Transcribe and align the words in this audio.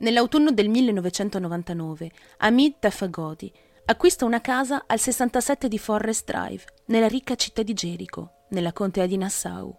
Nell'autunno 0.00 0.50
del 0.50 0.70
1999, 0.70 2.10
Hamid 2.38 2.78
Tafagodi 2.78 3.52
acquista 3.84 4.24
una 4.24 4.40
casa 4.40 4.84
al 4.86 4.98
67 4.98 5.68
di 5.68 5.78
Forest 5.78 6.24
Drive, 6.24 6.64
nella 6.86 7.06
ricca 7.06 7.34
città 7.34 7.62
di 7.62 7.74
Gerico, 7.74 8.44
nella 8.50 8.72
contea 8.72 9.04
di 9.04 9.18
Nassau. 9.18 9.76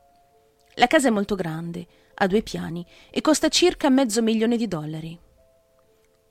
La 0.76 0.86
casa 0.86 1.08
è 1.08 1.12
molto 1.12 1.34
grande, 1.34 1.88
ha 2.14 2.28
due 2.28 2.44
piani 2.44 2.86
e 3.10 3.20
costa 3.22 3.48
circa 3.48 3.90
mezzo 3.90 4.22
milione 4.22 4.58
di 4.58 4.68
dollari. 4.68 5.20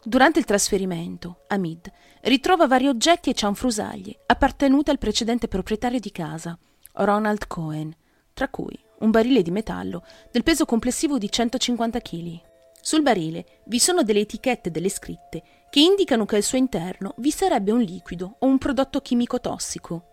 Durante 0.04 0.38
il 0.38 0.45
trasferimento, 0.45 1.43
Hamid 1.48 1.91
ritrova 2.22 2.68
vari 2.68 2.86
oggetti 2.86 3.29
e 3.30 3.34
cianfrusaglie 3.34 4.20
appartenuti 4.27 4.91
al 4.91 4.98
precedente 4.98 5.48
proprietario 5.48 5.98
di 5.98 6.12
casa, 6.12 6.57
Ronald 6.93 7.48
Cohen, 7.48 7.93
tra 8.34 8.48
cui 8.48 8.79
un 9.00 9.11
barile 9.11 9.43
di 9.43 9.50
metallo 9.50 10.04
del 10.30 10.45
peso 10.45 10.64
complessivo 10.64 11.18
di 11.18 11.29
150 11.29 12.00
kg. 12.00 12.48
Sul 12.82 13.02
barile 13.02 13.60
vi 13.64 13.78
sono 13.78 14.02
delle 14.02 14.20
etichette 14.20 14.70
delle 14.70 14.88
scritte 14.88 15.43
che 15.71 15.80
indicano 15.80 16.25
che 16.25 16.36
al 16.36 16.43
suo 16.43 16.58
interno 16.58 17.14
vi 17.18 17.30
sarebbe 17.30 17.72
un 17.72 17.80
liquido 17.80 18.36
o 18.38 18.46
un 18.46 18.58
prodotto 18.58 19.00
chimico 19.00 19.40
tossico. 19.40 20.04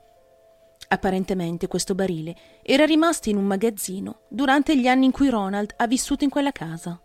Apparentemente 0.90 1.68
questo 1.68 1.96
barile 1.96 2.36
era 2.62 2.86
rimasto 2.86 3.30
in 3.30 3.38
un 3.38 3.46
magazzino 3.46 4.22
durante 4.30 4.78
gli 4.78 4.88
anni 4.88 5.06
in 5.06 5.12
cui 5.12 5.30
Ronald 5.30 5.74
ha 5.78 5.88
vissuto 5.88 6.24
in 6.24 6.30
quella 6.30 6.52
casa. 6.52 7.02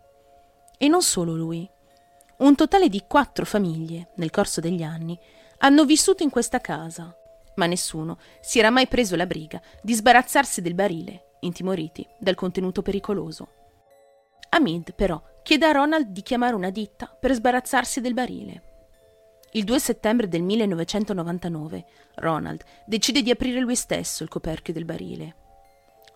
E 0.78 0.88
non 0.88 1.02
solo 1.02 1.34
lui. 1.34 1.68
Un 2.38 2.54
totale 2.54 2.88
di 2.88 3.04
quattro 3.06 3.44
famiglie, 3.44 4.10
nel 4.16 4.30
corso 4.30 4.60
degli 4.60 4.82
anni, 4.82 5.18
hanno 5.58 5.84
vissuto 5.84 6.22
in 6.22 6.30
questa 6.30 6.60
casa, 6.60 7.16
ma 7.54 7.66
nessuno 7.66 8.18
si 8.40 8.58
era 8.58 8.70
mai 8.70 8.88
preso 8.88 9.14
la 9.14 9.26
briga 9.26 9.60
di 9.80 9.94
sbarazzarsi 9.94 10.60
del 10.60 10.74
barile, 10.74 11.36
intimoriti 11.40 12.06
dal 12.18 12.34
contenuto 12.34 12.82
pericoloso. 12.82 13.48
Hamid, 14.50 14.94
però, 14.94 15.22
chiede 15.42 15.66
a 15.66 15.72
Ronald 15.72 16.08
di 16.08 16.22
chiamare 16.22 16.54
una 16.54 16.70
ditta 16.70 17.06
per 17.06 17.32
sbarazzarsi 17.32 18.00
del 18.00 18.14
barile. 18.14 18.62
Il 19.52 19.64
2 19.64 19.78
settembre 19.78 20.28
del 20.28 20.42
1999 20.42 21.84
Ronald 22.16 22.62
decide 22.86 23.22
di 23.22 23.30
aprire 23.30 23.60
lui 23.60 23.76
stesso 23.76 24.22
il 24.22 24.30
coperchio 24.30 24.72
del 24.72 24.84
barile. 24.86 25.36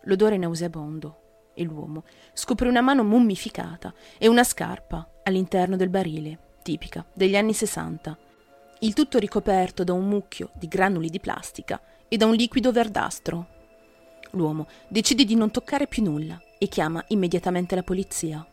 L'odore 0.04 0.36
è 0.36 0.38
nauseabondo 0.38 1.50
e 1.54 1.64
l'uomo 1.64 2.04
scopre 2.32 2.68
una 2.68 2.80
mano 2.80 3.02
mummificata 3.02 3.92
e 4.16 4.28
una 4.28 4.44
scarpa 4.44 5.06
all'interno 5.24 5.76
del 5.76 5.88
barile, 5.88 6.38
tipica 6.62 7.04
degli 7.12 7.36
anni 7.36 7.52
60. 7.52 8.16
Il 8.80 8.94
tutto 8.94 9.18
ricoperto 9.18 9.84
da 9.84 9.92
un 9.92 10.08
mucchio 10.08 10.50
di 10.54 10.68
granuli 10.68 11.10
di 11.10 11.20
plastica 11.20 11.80
e 12.08 12.16
da 12.16 12.26
un 12.26 12.34
liquido 12.34 12.72
verdastro. 12.72 13.48
L'uomo 14.30 14.66
decide 14.88 15.24
di 15.24 15.34
non 15.34 15.50
toccare 15.50 15.86
più 15.86 16.02
nulla 16.02 16.40
e 16.58 16.68
chiama 16.68 17.04
immediatamente 17.08 17.74
la 17.74 17.82
polizia. 17.82 18.46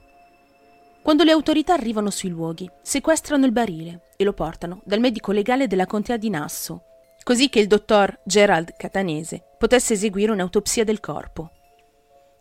Quando 1.04 1.26
le 1.26 1.32
autorità 1.32 1.74
arrivano 1.74 2.10
sui 2.10 2.30
luoghi, 2.30 2.70
sequestrano 2.82 3.46
il 3.46 3.52
barile 3.52 4.12
e 4.16 4.24
lo 4.24 4.32
portano 4.32 4.82
dal 4.86 5.02
medico 5.02 5.34
legale 5.34 5.68
della 5.68 5.86
contea 5.86 6.16
di 6.16 6.30
Nasso, 6.30 6.86
così 7.24 7.50
che 7.50 7.60
il 7.60 7.68
dottor 7.68 8.22
Gerald 8.24 8.78
Catanese 8.78 9.44
potesse 9.58 9.94
eseguire 9.94 10.32
un'autopsia 10.32 10.86
del 10.86 11.02
corpo. 11.02 11.52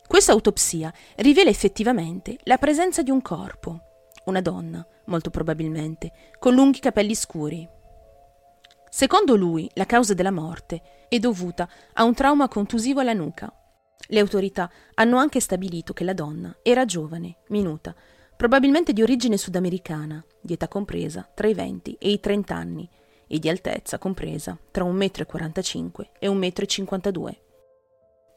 Questa 0.07 0.31
autopsia 0.31 0.93
rivela 1.17 1.51
effettivamente 1.51 2.39
la 2.45 2.57
presenza 2.57 3.03
di 3.03 3.11
un 3.11 3.21
corpo, 3.21 3.81
una 4.27 4.41
donna, 4.41 4.87
molto 5.07 5.31
probabilmente, 5.31 6.13
con 6.39 6.55
lunghi 6.55 6.79
capelli 6.79 7.17
scuri. 7.17 7.69
Secondo 8.89 9.35
lui, 9.35 9.69
la 9.75 9.87
causa 9.87 10.15
della 10.15 10.31
morte 10.31 11.07
è 11.09 11.19
dovuta 11.19 11.69
a 11.95 12.05
un 12.05 12.15
trauma 12.15 12.47
contusivo 12.47 13.01
alla 13.01 13.13
nuca. 13.13 13.53
Le 14.09 14.21
autorità 14.21 14.71
hanno 14.95 15.17
anche 15.17 15.41
stabilito 15.41 15.93
che 15.93 16.05
la 16.05 16.13
donna 16.13 16.55
era 16.63 16.85
giovane, 16.85 17.39
minuta, 17.49 17.95
probabilmente 18.37 18.93
di 18.93 19.03
origine 19.03 19.37
sudamericana, 19.37 20.25
di 20.41 20.55
età 20.55 20.69
compresa 20.69 21.29
tra 21.35 21.49
i 21.49 21.55
20 21.55 21.97
e 21.99 22.11
i 22.11 22.21
30 22.21 22.55
anni 22.55 22.89
e 23.27 23.39
di 23.39 23.49
altezza 23.49 23.99
compresa 23.99 24.59
tra 24.71 24.85
1,45 24.85 25.89
m 25.89 26.09
e 26.19 26.29
1,52 26.29 27.21
m. 27.21 27.37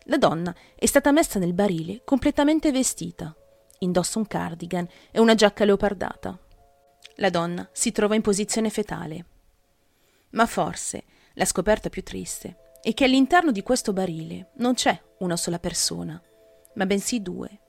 La 0.07 0.17
donna 0.17 0.55
è 0.75 0.85
stata 0.85 1.11
messa 1.11 1.39
nel 1.39 1.53
barile 1.53 2.01
completamente 2.05 2.71
vestita. 2.71 3.35
Indossa 3.79 4.19
un 4.19 4.27
cardigan 4.27 4.87
e 5.11 5.19
una 5.19 5.35
giacca 5.35 5.65
leopardata. 5.65 6.37
La 7.15 7.29
donna 7.29 7.67
si 7.71 7.91
trova 7.91 8.15
in 8.15 8.21
posizione 8.21 8.69
fetale. 8.69 9.25
Ma 10.31 10.45
forse 10.45 11.03
la 11.33 11.45
scoperta 11.45 11.89
più 11.89 12.03
triste 12.03 12.57
è 12.81 12.93
che 12.93 13.05
all'interno 13.05 13.51
di 13.51 13.63
questo 13.63 13.93
barile 13.93 14.51
non 14.57 14.75
c'è 14.75 14.99
una 15.19 15.35
sola 15.35 15.59
persona, 15.59 16.21
ma 16.75 16.85
bensì 16.85 17.21
due. 17.21 17.61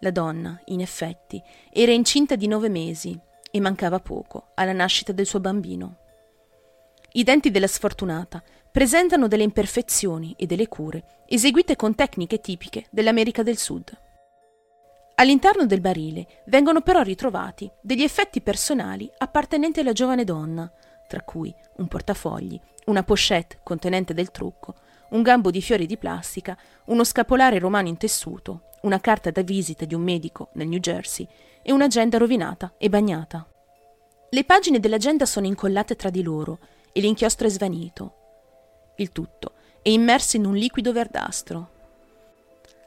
La 0.00 0.10
donna, 0.10 0.60
in 0.66 0.80
effetti, 0.80 1.42
era 1.72 1.92
incinta 1.92 2.36
di 2.36 2.46
nove 2.46 2.68
mesi 2.68 3.18
e 3.50 3.60
mancava 3.60 3.98
poco 4.00 4.48
alla 4.54 4.72
nascita 4.72 5.12
del 5.12 5.26
suo 5.26 5.40
bambino. 5.40 5.98
I 7.12 7.22
denti 7.22 7.50
della 7.50 7.66
sfortunata 7.66 8.42
presentano 8.70 9.26
delle 9.26 9.42
imperfezioni 9.42 10.34
e 10.36 10.44
delle 10.44 10.68
cure 10.68 11.22
eseguite 11.26 11.76
con 11.76 11.94
tecniche 11.94 12.40
tipiche 12.40 12.86
dell'America 12.90 13.42
del 13.42 13.56
Sud. 13.56 13.90
All'interno 15.14 15.64
del 15.64 15.80
barile 15.80 16.42
vengono 16.46 16.82
però 16.82 17.00
ritrovati 17.00 17.70
degli 17.80 18.02
effetti 18.02 18.42
personali 18.42 19.10
appartenenti 19.16 19.80
alla 19.80 19.92
giovane 19.92 20.24
donna, 20.24 20.70
tra 21.08 21.22
cui 21.22 21.54
un 21.76 21.88
portafogli, 21.88 22.60
una 22.86 23.02
pochette 23.02 23.60
contenente 23.62 24.12
del 24.12 24.30
trucco, 24.30 24.74
un 25.10 25.22
gambo 25.22 25.50
di 25.50 25.62
fiori 25.62 25.86
di 25.86 25.96
plastica, 25.96 26.54
uno 26.86 27.02
scapolare 27.02 27.58
romano 27.58 27.88
in 27.88 27.96
tessuto, 27.96 28.72
una 28.86 29.00
carta 29.00 29.30
da 29.30 29.42
visita 29.42 29.84
di 29.84 29.94
un 29.94 30.02
medico 30.02 30.50
nel 30.52 30.68
New 30.68 30.78
Jersey 30.78 31.26
e 31.62 31.72
un'agenda 31.72 32.18
rovinata 32.18 32.74
e 32.78 32.88
bagnata. 32.88 33.46
Le 34.30 34.44
pagine 34.44 34.78
dell'agenda 34.78 35.26
sono 35.26 35.46
incollate 35.46 35.96
tra 35.96 36.08
di 36.08 36.22
loro 36.22 36.58
e 36.92 37.00
l'inchiostro 37.00 37.48
è 37.48 37.50
svanito. 37.50 38.14
Il 38.96 39.10
tutto 39.10 39.52
è 39.82 39.88
immerso 39.88 40.36
in 40.36 40.46
un 40.46 40.54
liquido 40.54 40.92
verdastro. 40.92 41.70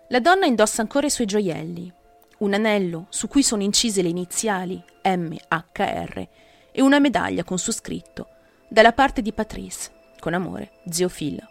La 0.08 0.20
donna 0.20 0.46
indossa 0.46 0.82
ancora 0.82 1.06
i 1.06 1.12
suoi 1.12 1.28
gioielli, 1.28 1.94
un 2.40 2.54
anello 2.54 3.08
su 3.10 3.28
cui 3.28 3.44
sono 3.44 3.62
incise 3.62 4.02
le 4.02 4.10
iniziali 4.10 4.82
MHR 5.04 6.28
e 6.72 6.82
una 6.82 7.00
medaglia 7.00 7.44
con 7.44 7.60
su 7.60 7.72
scritto 7.72 8.28
dalla 8.70 8.94
parte 8.94 9.22
di 9.22 9.34
Patrice, 9.34 9.92
con 10.20 10.34
amore, 10.34 10.72
zio 10.90 11.10
Phil. 11.10 11.46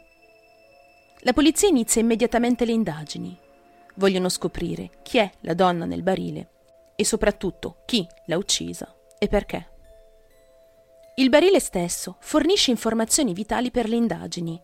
La 1.21 1.33
polizia 1.33 1.69
inizia 1.69 2.01
immediatamente 2.01 2.65
le 2.65 2.73
indagini. 2.73 3.39
Vogliono 3.99 4.29
scoprire 4.29 4.91
chi 5.03 5.19
è 5.19 5.31
la 5.41 5.55
donna 5.55 5.85
nel 5.85 6.03
barile 6.03 6.51
e 6.95 7.05
soprattutto 7.05 7.83
chi 7.85 8.07
l'ha 8.27 8.37
uccisa 8.37 8.95
e 9.19 9.27
perché. 9.27 9.71
Il 11.17 11.31
barile 11.31 11.59
stesso 11.59 12.17
fornisce 12.21 12.71
informazioni 12.71 13.33
vitali 13.33 13.73
per 13.73 13.89
le 13.89 13.97
indagini. 13.97 14.63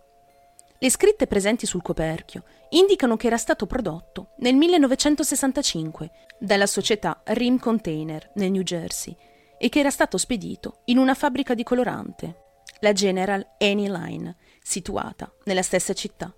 Le 0.78 0.90
scritte 0.90 1.26
presenti 1.26 1.66
sul 1.66 1.82
coperchio 1.82 2.44
indicano 2.70 3.16
che 3.16 3.26
era 3.26 3.36
stato 3.36 3.66
prodotto 3.66 4.34
nel 4.38 4.54
1965 4.54 6.10
dalla 6.38 6.66
società 6.66 7.20
Rim 7.24 7.58
Container 7.58 8.30
nel 8.34 8.52
New 8.52 8.62
Jersey 8.62 9.16
e 9.58 9.68
che 9.68 9.80
era 9.80 9.90
stato 9.90 10.16
spedito 10.16 10.82
in 10.86 10.98
una 10.98 11.14
fabbrica 11.14 11.54
di 11.54 11.64
colorante, 11.64 12.42
la 12.80 12.92
General 12.92 13.44
Annie 13.58 13.90
Line, 13.90 14.36
situata 14.62 15.32
nella 15.44 15.62
stessa 15.62 15.92
città. 15.92 16.32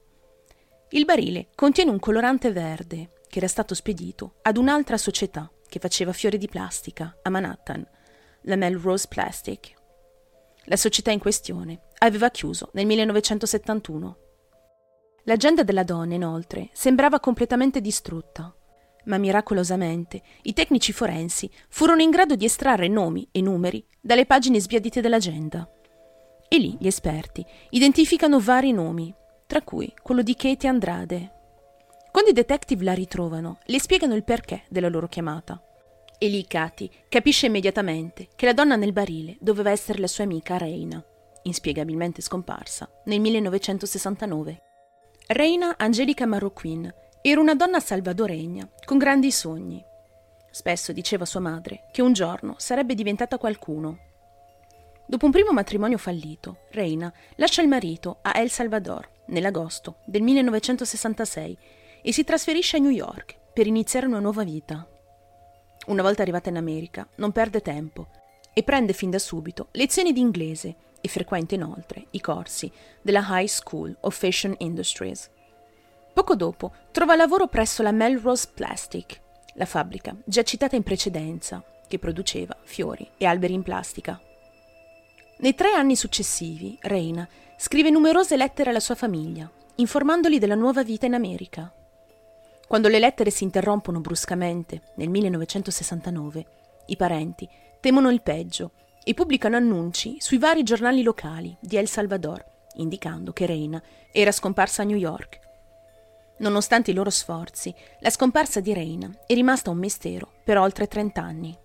Il 0.91 1.05
barile 1.05 1.49
contiene 1.57 1.91
un 1.91 1.99
colorante 1.99 2.53
verde 2.53 3.23
che 3.29 3.39
era 3.39 3.49
stato 3.49 3.75
spedito 3.75 4.37
ad 4.43 4.57
un'altra 4.57 4.97
società 4.97 5.51
che 5.69 5.81
faceva 5.81 6.13
fiori 6.13 6.39
di 6.39 6.47
plastica 6.47 7.19
a 7.23 7.29
Manhattan, 7.29 7.85
la 8.43 8.55
Melrose 8.55 9.09
Plastic. 9.09 9.75
La 10.67 10.77
società 10.77 11.11
in 11.11 11.19
questione 11.19 11.89
aveva 11.99 12.31
chiuso 12.31 12.71
nel 12.75 12.87
1971. 12.87 14.17
L'agenda 15.25 15.65
della 15.65 15.83
donna, 15.83 16.15
inoltre, 16.15 16.69
sembrava 16.73 17.19
completamente 17.19 17.81
distrutta, 17.81 18.55
ma 19.07 19.19
miracolosamente 19.19 20.23
i 20.43 20.53
tecnici 20.53 20.93
forensi 20.93 21.51
furono 21.69 22.01
in 22.01 22.11
grado 22.11 22.37
di 22.37 22.45
estrarre 22.45 22.87
nomi 22.87 23.29
e 23.33 23.41
numeri 23.41 23.85
dalle 24.01 24.25
pagine 24.25 24.61
sbiadite 24.61 25.01
dell'agenda. 25.01 25.69
E 26.49 26.59
lì 26.59 26.77
gli 26.79 26.87
esperti 26.87 27.45
identificano 27.71 28.39
vari 28.39 28.71
nomi 28.71 29.13
tra 29.47 29.63
cui 29.63 29.93
quello 30.03 30.23
di 30.23 30.35
Katie 30.35 30.69
Andrade. 30.69 31.33
Quando 32.11 32.31
i 32.31 32.35
detective 32.35 32.83
la 32.83 32.95
ritrovano, 32.95 33.59
le 33.65 33.79
spiegano 33.79 34.15
il 34.15 34.25
perché 34.25 34.65
della 34.69 34.89
loro 34.89 35.07
chiamata. 35.07 35.63
E 36.19 36.29
lì 36.29 36.47
Katie 36.47 36.91
capisce 37.09 37.47
immediatamente 37.47 38.29
che 38.35 38.47
la 38.47 38.55
donna 38.55 38.77
nel 38.77 38.93
barile 38.93 39.37
doveva 39.39 39.71
essere 39.71 39.99
la 39.99 40.07
sua 40.07 40.25
amica 40.25 40.57
Reina, 40.57 41.03
inspiegabilmente 41.43 42.23
scomparsa 42.23 42.91
nel 43.05 43.21
1969. 43.21 44.63
Reina 45.29 45.75
Angelica 45.77 46.27
Marroquin 46.27 46.93
era 47.21 47.41
una 47.41 47.55
donna 47.55 47.81
salvadoregna 47.81 48.69
con 48.85 48.99
grandi 48.99 49.31
sogni. 49.31 49.85
Spesso 50.51 50.93
diceva 50.93 51.25
sua 51.25 51.41
madre 51.41 51.87
che 51.93 52.03
un 52.03 52.15
giorno 52.15 52.55
sarebbe 52.57 52.95
diventata 52.95 53.37
qualcuno. 53.37 53.99
Dopo 55.07 55.27
un 55.27 55.31
primo 55.31 55.53
matrimonio 55.53 55.99
fallito, 55.99 56.61
Reina 56.71 57.13
lascia 57.37 57.63
il 57.63 57.69
marito 57.69 58.19
a 58.23 58.41
El 58.41 58.51
Salvador 58.51 59.15
nell'agosto 59.27 59.97
del 60.05 60.23
1966 60.23 61.59
e 62.03 62.13
si 62.13 62.25
trasferisce 62.25 62.77
a 62.77 62.81
New 62.81 62.91
York 62.91 63.37
per 63.53 63.67
iniziare 63.67 64.07
una 64.07 64.21
nuova 64.21 64.45
vita. 64.45 64.87
Una 65.87 66.03
volta 66.03 66.23
arrivata 66.23 66.49
in 66.49 66.57
America, 66.57 67.07
non 67.17 67.33
perde 67.33 67.61
tempo 67.61 68.09
e 68.53 68.63
prende 68.63 68.93
fin 68.93 69.11
da 69.11 69.19
subito 69.19 69.69
lezioni 69.73 70.13
di 70.13 70.21
inglese 70.21 70.77
e 71.01 71.09
frequenta 71.09 71.55
inoltre 71.55 72.07
i 72.11 72.21
corsi 72.21 72.71
della 73.03 73.25
High 73.29 73.47
School 73.47 73.97
of 74.01 74.17
Fashion 74.17 74.55
Industries. 74.59 75.31
Poco 76.13 76.35
dopo 76.35 76.73
trova 76.91 77.15
lavoro 77.15 77.47
presso 77.47 77.83
la 77.83 77.93
Melrose 77.93 78.49
Plastic, 78.53 79.21
la 79.55 79.67
fabbrica 79.67 80.17
già 80.25 80.43
citata 80.43 80.77
in 80.77 80.83
precedenza, 80.83 81.63
che 81.87 81.99
produceva 81.99 82.57
fiori 82.63 83.09
e 83.17 83.27
alberi 83.27 83.55
in 83.55 83.63
plastica. 83.63 84.21
Nei 85.39 85.55
tre 85.55 85.73
anni 85.73 85.97
successivi, 85.97 86.79
Reina 86.81 87.29
scrive 87.59 87.91
numerose 87.91 88.39
lettere 88.39 88.71
alla 88.71 88.81
sua 88.81 88.95
famiglia, 88.95 89.51
informandoli 89.77 90.39
della 90.39 90.55
nuova 90.55 90.83
vita 90.83 91.05
in 91.05 91.13
America. 91.13 91.71
Quando 92.67 92.89
le 92.89 92.99
lettere 92.99 93.31
si 93.31 93.45
interrompono 93.45 94.01
bruscamente, 94.01 94.93
nel 94.97 95.11
1969, 95.11 96.47
i 96.87 96.97
parenti 96.97 97.47
temono 97.81 98.11
il 98.11 98.23
peggio 98.23 98.73
e 99.05 99.13
pubblicano 99.13 99.57
annunci 99.57 100.17
sui 100.21 100.39
vari 100.39 100.63
giornali 100.63 101.03
locali 101.03 101.55
di 101.61 101.77
El 101.77 101.87
Salvador, 101.87 102.43
indicando 102.77 103.35
che 103.35 103.45
Reina 103.45 103.81
era 104.11 104.33
scomparsa 104.33 104.83
a 104.83 104.85
New 104.87 104.97
York. 104.97 105.39
Nonostante 106.39 106.93
i 106.93 106.95
loro 106.95 107.11
sforzi, 107.11 107.75
la 108.01 108.11
scomparsa 108.11 108.61
di 108.61 108.73
Reina 108.73 109.11
è 109.27 109.35
rimasta 109.35 109.69
un 109.69 109.77
mistero 109.77 110.33
per 110.43 110.57
oltre 110.57 110.89
30 110.89 111.21
anni. 111.21 111.59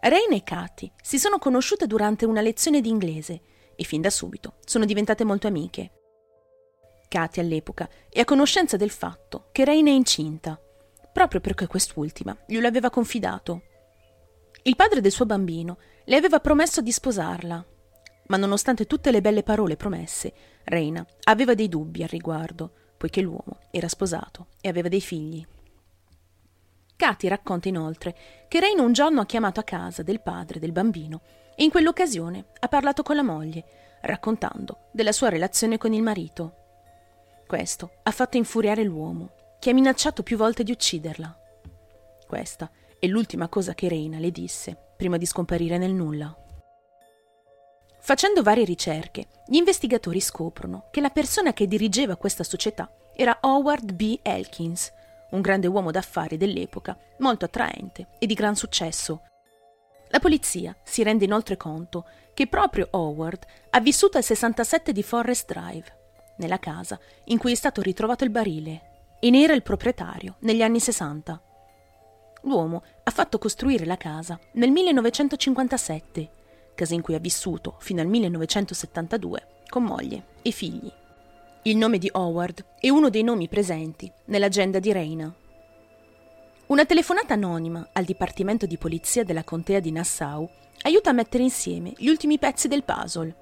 Reina 0.00 0.34
e 0.34 0.42
Katy 0.42 0.92
si 1.02 1.18
sono 1.18 1.38
conosciute 1.38 1.86
durante 1.86 2.24
una 2.24 2.40
lezione 2.40 2.80
di 2.80 2.88
inglese 2.88 3.40
e 3.74 3.84
fin 3.84 4.00
da 4.00 4.10
subito 4.10 4.54
sono 4.64 4.84
diventate 4.84 5.24
molto 5.24 5.46
amiche. 5.46 5.90
Katy 7.08 7.40
all'epoca 7.40 7.88
è 8.08 8.20
a 8.20 8.24
conoscenza 8.24 8.76
del 8.76 8.90
fatto 8.90 9.48
che 9.52 9.64
Reina 9.64 9.90
è 9.90 9.94
incinta, 9.94 10.60
proprio 11.12 11.40
perché 11.40 11.66
quest'ultima 11.66 12.36
glielo 12.46 12.66
aveva 12.66 12.90
confidato. 12.90 13.62
Il 14.62 14.76
padre 14.76 15.00
del 15.00 15.12
suo 15.12 15.26
bambino 15.26 15.78
le 16.04 16.16
aveva 16.16 16.40
promesso 16.40 16.80
di 16.80 16.92
sposarla, 16.92 17.64
ma 18.28 18.36
nonostante 18.36 18.86
tutte 18.86 19.10
le 19.10 19.20
belle 19.20 19.42
parole 19.42 19.76
promesse, 19.76 20.32
Reina 20.64 21.06
aveva 21.24 21.54
dei 21.54 21.68
dubbi 21.68 22.02
al 22.02 22.08
riguardo, 22.08 22.72
poiché 22.96 23.20
l'uomo 23.20 23.60
era 23.70 23.88
sposato 23.88 24.48
e 24.60 24.68
aveva 24.68 24.88
dei 24.88 25.00
figli. 25.00 25.46
Katy 26.96 27.28
racconta 27.28 27.68
inoltre 27.68 28.16
che 28.48 28.58
Reina 28.58 28.82
un 28.82 28.92
giorno 28.92 29.20
ha 29.20 29.26
chiamato 29.26 29.60
a 29.60 29.64
casa 29.64 30.02
del 30.02 30.20
padre 30.20 30.58
del 30.58 30.72
bambino 30.72 31.20
e 31.54 31.64
in 31.64 31.70
quell'occasione 31.70 32.46
ha 32.58 32.68
parlato 32.68 33.02
con 33.02 33.16
la 33.16 33.22
moglie, 33.22 33.64
raccontando 34.02 34.88
della 34.92 35.12
sua 35.12 35.28
relazione 35.28 35.78
con 35.78 35.92
il 35.92 36.02
marito. 36.02 36.54
Questo 37.46 37.98
ha 38.02 38.10
fatto 38.10 38.36
infuriare 38.36 38.82
l'uomo, 38.82 39.30
che 39.58 39.70
ha 39.70 39.74
minacciato 39.74 40.22
più 40.22 40.36
volte 40.36 40.62
di 40.62 40.72
ucciderla. 40.72 41.38
Questa 42.26 42.70
è 42.98 43.06
l'ultima 43.06 43.48
cosa 43.48 43.74
che 43.74 43.88
Reina 43.88 44.18
le 44.18 44.30
disse 44.30 44.76
prima 44.96 45.16
di 45.16 45.26
scomparire 45.26 45.78
nel 45.78 45.92
nulla. 45.92 46.34
Facendo 48.00 48.42
varie 48.42 48.64
ricerche, 48.64 49.26
gli 49.46 49.56
investigatori 49.56 50.20
scoprono 50.20 50.88
che 50.90 51.00
la 51.00 51.10
persona 51.10 51.52
che 51.52 51.66
dirigeva 51.66 52.16
questa 52.16 52.44
società 52.44 52.90
era 53.14 53.38
Howard 53.40 53.92
B. 53.92 54.18
Elkins, 54.22 54.92
un 55.30 55.40
grande 55.40 55.66
uomo 55.66 55.90
d'affari 55.90 56.36
dell'epoca, 56.36 56.96
molto 57.18 57.44
attraente 57.44 58.08
e 58.18 58.26
di 58.26 58.34
gran 58.34 58.56
successo. 58.56 59.22
La 60.08 60.20
polizia 60.20 60.76
si 60.82 61.02
rende 61.02 61.24
inoltre 61.24 61.56
conto 61.56 62.06
che 62.32 62.46
proprio 62.46 62.88
Howard 62.90 63.44
ha 63.70 63.80
vissuto 63.80 64.18
al 64.18 64.24
67 64.24 64.92
di 64.92 65.02
Forest 65.02 65.52
Drive, 65.52 65.96
nella 66.36 66.58
casa 66.58 66.98
in 67.24 67.38
cui 67.38 67.52
è 67.52 67.56
stato 67.56 67.80
ritrovato 67.80 68.24
il 68.24 68.30
barile, 68.30 68.94
e 69.18 69.30
ne 69.30 69.42
era 69.42 69.54
il 69.54 69.62
proprietario 69.62 70.36
negli 70.40 70.62
anni 70.62 70.78
60. 70.78 71.42
L'uomo 72.42 72.82
ha 73.02 73.10
fatto 73.10 73.38
costruire 73.38 73.84
la 73.84 73.96
casa 73.96 74.38
nel 74.52 74.70
1957, 74.70 76.30
casa 76.74 76.94
in 76.94 77.00
cui 77.00 77.14
ha 77.14 77.18
vissuto 77.18 77.76
fino 77.80 78.00
al 78.00 78.06
1972 78.06 79.64
con 79.68 79.82
moglie 79.82 80.26
e 80.42 80.50
figli. 80.50 80.92
Il 81.66 81.76
nome 81.76 81.98
di 81.98 82.08
Howard 82.12 82.64
è 82.78 82.90
uno 82.90 83.10
dei 83.10 83.24
nomi 83.24 83.48
presenti 83.48 84.08
nell'agenda 84.26 84.78
di 84.78 84.92
Reina. 84.92 85.34
Una 86.66 86.84
telefonata 86.84 87.34
anonima 87.34 87.88
al 87.92 88.04
Dipartimento 88.04 88.66
di 88.66 88.78
Polizia 88.78 89.24
della 89.24 89.42
Contea 89.42 89.80
di 89.80 89.90
Nassau 89.90 90.48
aiuta 90.82 91.10
a 91.10 91.12
mettere 91.12 91.42
insieme 91.42 91.92
gli 91.96 92.06
ultimi 92.06 92.38
pezzi 92.38 92.68
del 92.68 92.84
puzzle. 92.84 93.34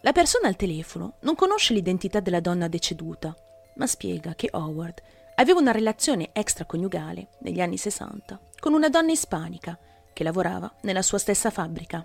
La 0.00 0.10
persona 0.10 0.48
al 0.48 0.56
telefono 0.56 1.18
non 1.20 1.36
conosce 1.36 1.74
l'identità 1.74 2.18
della 2.18 2.40
donna 2.40 2.66
deceduta, 2.66 3.32
ma 3.76 3.86
spiega 3.86 4.34
che 4.34 4.48
Howard 4.50 5.00
aveva 5.36 5.60
una 5.60 5.70
relazione 5.70 6.30
extraconiugale 6.32 7.28
negli 7.42 7.60
anni 7.60 7.76
60 7.76 8.40
con 8.58 8.72
una 8.72 8.88
donna 8.88 9.12
ispanica 9.12 9.78
che 10.12 10.24
lavorava 10.24 10.74
nella 10.80 11.02
sua 11.02 11.18
stessa 11.18 11.50
fabbrica. 11.50 12.04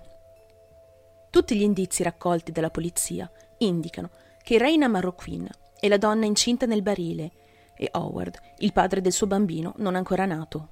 Tutti 1.31 1.55
gli 1.57 1.63
indizi 1.63 2.03
raccolti 2.03 2.51
dalla 2.51 2.69
polizia 2.69 3.27
indicano 3.57 4.11
che 4.49 4.57
Reina 4.57 4.87
Marroquin 4.87 5.47
è 5.79 5.87
la 5.87 5.99
donna 5.99 6.25
incinta 6.25 6.65
nel 6.65 6.81
barile 6.81 7.33
e 7.77 7.87
Howard, 7.91 8.39
il 8.57 8.73
padre 8.73 8.99
del 8.99 9.11
suo 9.11 9.27
bambino 9.27 9.75
non 9.77 9.93
ancora 9.93 10.25
nato. 10.25 10.69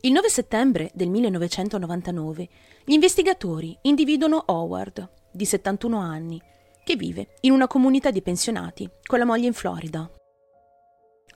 Il 0.00 0.12
9 0.12 0.30
settembre 0.30 0.90
del 0.94 1.10
1999 1.10 2.48
gli 2.86 2.92
investigatori 2.94 3.76
individuano 3.82 4.44
Howard, 4.46 5.10
di 5.30 5.44
71 5.44 5.98
anni, 5.98 6.40
che 6.82 6.96
vive 6.96 7.34
in 7.42 7.52
una 7.52 7.66
comunità 7.66 8.10
di 8.10 8.22
pensionati 8.22 8.88
con 9.04 9.18
la 9.18 9.26
moglie 9.26 9.48
in 9.48 9.52
Florida. 9.52 10.10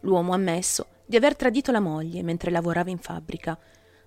L'uomo 0.01 0.33
ha 0.33 0.37
ammesso 0.37 0.87
di 1.05 1.17
aver 1.17 1.37
tradito 1.37 1.71
la 1.73 1.81
moglie 1.81 2.23
mentre 2.23 2.51
lavorava 2.51 2.89
in 2.89 2.97
fabbrica, 2.97 3.59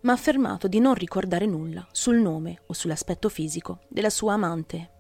ma 0.01 0.11
ha 0.11 0.15
affermato 0.15 0.67
di 0.67 0.79
non 0.79 0.95
ricordare 0.95 1.45
nulla 1.45 1.87
sul 1.91 2.15
nome 2.15 2.61
o 2.65 2.73
sull'aspetto 2.73 3.29
fisico 3.29 3.81
della 3.89 4.09
sua 4.09 4.33
amante. 4.33 4.95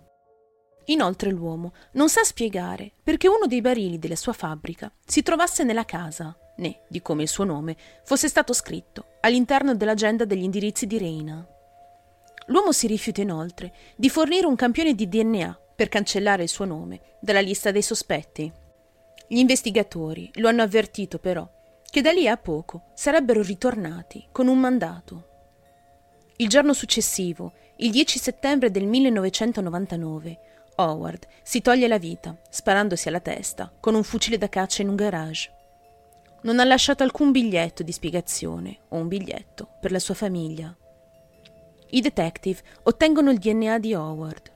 Inoltre 0.89 1.31
l'uomo 1.31 1.73
non 1.93 2.09
sa 2.09 2.23
spiegare 2.23 2.91
perché 3.03 3.27
uno 3.27 3.45
dei 3.45 3.61
barili 3.61 3.99
della 3.99 4.15
sua 4.15 4.33
fabbrica 4.33 4.91
si 5.05 5.21
trovasse 5.21 5.63
nella 5.63 5.85
casa, 5.85 6.35
né 6.57 6.81
di 6.87 7.01
come 7.01 7.23
il 7.23 7.27
suo 7.27 7.43
nome 7.43 7.75
fosse 8.03 8.27
stato 8.27 8.53
scritto 8.53 9.17
all'interno 9.21 9.75
dell'agenda 9.75 10.23
degli 10.23 10.43
indirizzi 10.43 10.87
di 10.87 10.97
Reina. 10.97 11.45
L'uomo 12.47 12.71
si 12.71 12.87
rifiuta 12.87 13.21
inoltre 13.21 13.73
di 13.97 14.09
fornire 14.09 14.47
un 14.47 14.55
campione 14.55 14.93
di 14.93 15.09
DNA 15.09 15.59
per 15.75 15.89
cancellare 15.89 16.43
il 16.43 16.49
suo 16.49 16.63
nome 16.63 17.01
dalla 17.19 17.41
lista 17.41 17.71
dei 17.71 17.81
sospetti. 17.81 18.49
Gli 19.27 19.39
investigatori 19.39 20.31
lo 20.35 20.47
hanno 20.47 20.61
avvertito 20.61 21.19
però 21.19 21.47
che 21.89 22.01
da 22.01 22.11
lì 22.11 22.27
a 22.27 22.37
poco 22.37 22.91
sarebbero 22.93 23.41
ritornati 23.41 24.25
con 24.31 24.47
un 24.47 24.57
mandato. 24.57 25.25
Il 26.37 26.47
giorno 26.47 26.73
successivo, 26.73 27.53
il 27.77 27.91
10 27.91 28.19
settembre 28.19 28.71
del 28.71 28.85
1999, 28.85 30.39
Howard 30.79 31.25
si 31.41 31.61
toglie 31.61 31.87
la 31.87 31.97
vita, 31.97 32.39
sparandosi 32.49 33.07
alla 33.07 33.19
testa 33.19 33.73
con 33.79 33.95
un 33.95 34.03
fucile 34.03 34.37
da 34.37 34.47
caccia 34.47 34.83
in 34.83 34.89
un 34.89 34.95
garage. 34.95 35.51
Non 36.41 36.59
ha 36.59 36.63
lasciato 36.63 37.01
alcun 37.01 37.31
biglietto 37.31 37.81
di 37.81 37.91
spiegazione 37.91 38.81
o 38.89 38.97
un 38.97 39.07
biglietto 39.07 39.69
per 39.81 39.91
la 39.91 39.97
sua 39.97 40.13
famiglia. 40.13 40.71
I 41.89 42.01
detective 42.01 42.61
ottengono 42.83 43.31
il 43.31 43.39
DNA 43.39 43.79
di 43.79 43.95
Howard. 43.95 44.51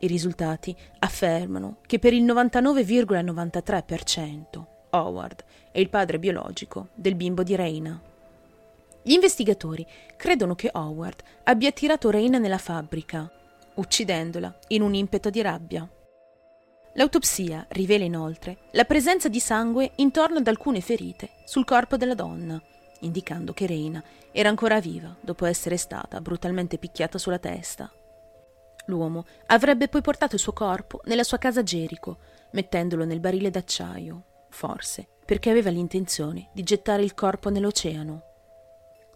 I 0.00 0.06
risultati 0.06 0.76
affermano 0.98 1.78
che 1.86 1.98
per 1.98 2.12
il 2.12 2.24
99,93% 2.24 4.64
Howard 4.90 5.44
è 5.72 5.78
il 5.78 5.88
padre 5.88 6.18
biologico 6.18 6.88
del 6.94 7.14
bimbo 7.14 7.42
di 7.42 7.56
Reina. 7.56 7.98
Gli 9.02 9.12
investigatori 9.12 9.86
credono 10.16 10.54
che 10.54 10.68
Howard 10.72 11.22
abbia 11.44 11.72
tirato 11.72 12.10
Reina 12.10 12.36
nella 12.36 12.58
fabbrica 12.58 13.32
uccidendola 13.78 14.58
in 14.68 14.82
un 14.82 14.94
impeto 14.94 15.30
di 15.30 15.40
rabbia. 15.40 15.88
L'autopsia 16.94 17.64
rivela 17.70 18.04
inoltre 18.04 18.58
la 18.72 18.84
presenza 18.84 19.28
di 19.28 19.38
sangue 19.38 19.92
intorno 19.96 20.38
ad 20.38 20.48
alcune 20.48 20.80
ferite 20.80 21.30
sul 21.44 21.64
corpo 21.64 21.96
della 21.96 22.14
donna, 22.14 22.60
indicando 23.00 23.52
che 23.52 23.66
Reina 23.66 24.02
era 24.32 24.48
ancora 24.48 24.80
viva 24.80 25.16
dopo 25.20 25.46
essere 25.46 25.76
stata 25.76 26.20
brutalmente 26.20 26.76
picchiata 26.76 27.18
sulla 27.18 27.38
testa. 27.38 27.90
L'uomo 28.86 29.26
avrebbe 29.46 29.88
poi 29.88 30.00
portato 30.00 30.34
il 30.34 30.40
suo 30.40 30.52
corpo 30.52 31.00
nella 31.04 31.22
sua 31.22 31.38
casa 31.38 31.62
Gerico, 31.62 32.18
mettendolo 32.52 33.04
nel 33.04 33.20
barile 33.20 33.50
d'acciaio, 33.50 34.46
forse 34.50 35.06
perché 35.24 35.50
aveva 35.50 35.70
l'intenzione 35.70 36.48
di 36.52 36.64
gettare 36.64 37.02
il 37.02 37.14
corpo 37.14 37.50
nell'oceano. 37.50 38.22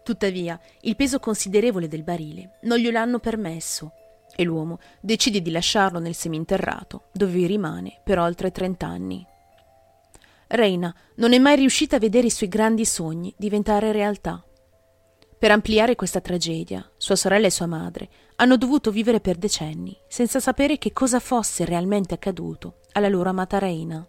Tuttavia, 0.05 0.61
il 0.83 0.95
peso 0.95 1.19
considerevole 1.19 1.89
del 1.89 2.03
barile 2.03 2.59
non 2.63 2.79
gliel'hanno 2.79 3.19
permesso 3.19 3.95
e 4.35 4.45
l'uomo 4.45 4.79
decide 5.01 5.41
di 5.41 5.51
lasciarlo 5.51 5.99
nel 5.99 6.15
seminterrato, 6.15 7.05
dove 7.13 7.47
rimane 7.47 8.01
per 8.05 8.19
oltre 8.19 8.51
trent'anni. 8.51 9.27
Reina 10.49 10.95
non 11.17 11.33
è 11.33 11.39
mai 11.39 11.57
riuscita 11.57 11.97
a 11.97 11.99
vedere 11.99 12.27
i 12.27 12.31
suoi 12.31 12.49
grandi 12.49 12.85
sogni 12.85 13.35
diventare 13.39 13.93
realtà. 13.93 14.45
Per 15.39 15.51
ampliare 15.51 15.97
questa 15.97 16.21
tragedia, 16.21 16.89
sua 16.97 17.17
sorella 17.17 17.47
e 17.47 17.51
sua 17.51 17.67
madre 17.67 18.09
hanno 18.37 18.57
dovuto 18.57 18.91
vivere 18.91 19.21
per 19.21 19.37
decenni 19.37 19.97
senza 20.09 20.41
sapere 20.41 20.79
che 20.79 20.93
cosa 20.93 21.19
fosse 21.21 21.65
realmente 21.65 22.15
accaduto 22.15 22.81
alla 22.93 23.09
loro 23.09 23.31
amata 23.31 23.59
Reina. 23.59 24.07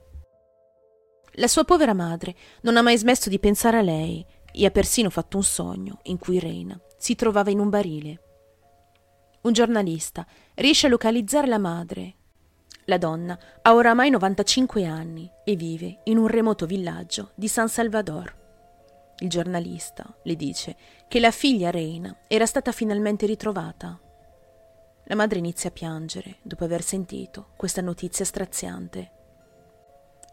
La 1.38 1.48
sua 1.48 1.64
povera 1.64 1.94
madre 1.94 2.36
non 2.62 2.78
ha 2.78 2.82
mai 2.82 2.98
smesso 2.98 3.30
di 3.30 3.40
pensare 3.40 3.78
a 3.78 3.82
lei 3.82 4.24
e 4.52 4.66
ha 4.66 4.70
persino 4.70 5.10
fatto 5.10 5.38
un 5.38 5.44
sogno 5.44 6.00
in 6.04 6.20
cui 6.20 6.40
Reina 6.40 6.80
si 6.98 7.16
trovava 7.16 7.50
in 7.50 7.60
un 7.60 7.70
barile. 7.70 8.20
Un 9.44 9.52
giornalista 9.52 10.26
riesce 10.56 10.88
a 10.88 10.90
localizzare 10.90 11.48
la 11.48 11.58
madre. 11.58 12.16
La 12.86 12.98
donna 12.98 13.38
ha 13.62 13.74
oramai 13.74 14.10
95 14.10 14.86
anni 14.86 15.30
e 15.44 15.58
vive 15.58 16.00
in 16.06 16.18
un 16.18 16.28
remoto 16.28 16.66
villaggio 16.66 17.32
di 17.36 17.50
San 17.50 17.68
Salvador. 17.68 18.34
Il 19.18 19.30
giornalista 19.30 20.16
le 20.24 20.36
dice 20.38 20.78
che 21.10 21.20
la 21.20 21.32
figlia 21.32 21.72
Reina 21.72 22.20
era 22.30 22.46
stata 22.46 22.72
finalmente 22.72 23.26
ritrovata. 23.26 24.00
La 25.08 25.16
madre 25.16 25.40
inizia 25.40 25.70
a 25.70 25.74
piangere 25.74 26.38
dopo 26.42 26.64
aver 26.64 26.82
sentito 26.82 27.50
questa 27.58 27.82
notizia 27.82 28.24
straziante. 28.24 29.12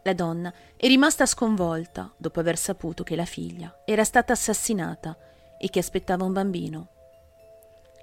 La 0.04 0.14
donna 0.14 0.54
è 0.76 0.86
rimasta 0.86 1.26
sconvolta 1.26 2.14
dopo 2.16 2.38
aver 2.38 2.56
saputo 2.56 3.02
che 3.02 3.16
la 3.16 3.24
figlia 3.24 3.82
era 3.84 4.04
stata 4.04 4.34
assassinata 4.34 5.18
e 5.58 5.68
che 5.68 5.80
aspettava 5.80 6.24
un 6.24 6.32
bambino. 6.32 6.90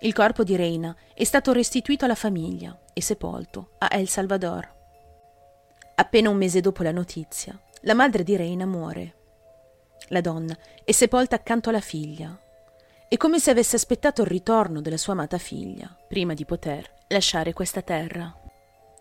Il 0.01 0.13
corpo 0.13 0.43
di 0.43 0.55
Reina 0.55 0.95
è 1.15 1.23
stato 1.23 1.51
restituito 1.51 2.05
alla 2.05 2.13
famiglia 2.13 2.79
e 2.93 3.01
sepolto 3.01 3.71
a 3.79 3.87
El 3.91 4.07
Salvador. 4.07 4.75
Appena 5.95 6.29
un 6.29 6.37
mese 6.37 6.61
dopo 6.61 6.83
la 6.83 6.91
notizia, 6.91 7.59
la 7.81 7.95
madre 7.95 8.21
di 8.21 8.35
Reina 8.35 8.67
muore. 8.67 9.15
La 10.09 10.21
donna 10.21 10.55
è 10.83 10.91
sepolta 10.91 11.35
accanto 11.35 11.69
alla 11.69 11.79
figlia. 11.79 12.39
È 13.07 13.17
come 13.17 13.39
se 13.39 13.49
avesse 13.49 13.75
aspettato 13.75 14.21
il 14.21 14.27
ritorno 14.27 14.81
della 14.81 14.97
sua 14.97 15.13
amata 15.13 15.39
figlia 15.39 15.97
prima 16.07 16.35
di 16.35 16.45
poter 16.45 16.93
lasciare 17.07 17.53
questa 17.53 17.81
terra. 17.81 18.31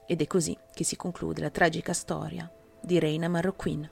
Ed 0.07 0.23
è 0.23 0.27
così 0.27 0.57
che 0.73 0.85
si 0.85 0.97
conclude 0.97 1.43
la 1.43 1.51
tragica 1.51 1.93
storia 1.93 2.51
di 2.81 2.99
Reina 2.99 3.29
Marroquin. 3.29 3.87